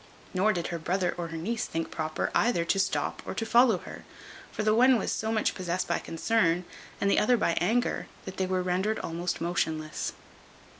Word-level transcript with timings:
Nor 0.33 0.51
did 0.51 0.69
her 0.69 0.79
brother 0.79 1.13
or 1.15 1.27
her 1.27 1.37
niece 1.37 1.65
think 1.67 1.91
proper 1.91 2.31
either 2.33 2.65
to 2.65 2.79
stop 2.79 3.21
or 3.23 3.35
to 3.35 3.45
follow 3.45 3.77
her; 3.77 4.03
for 4.51 4.63
the 4.63 4.73
one 4.73 4.97
was 4.97 5.11
so 5.11 5.31
much 5.31 5.53
possessed 5.53 5.87
by 5.87 5.99
concern, 5.99 6.65
and 6.99 7.07
the 7.07 7.19
other 7.19 7.37
by 7.37 7.53
anger, 7.61 8.07
that 8.25 8.37
they 8.37 8.47
were 8.47 8.63
rendered 8.63 8.97
almost 8.97 9.39
motionless. 9.41 10.13